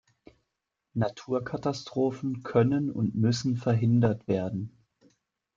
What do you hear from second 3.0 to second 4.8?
müssen verhindert werden.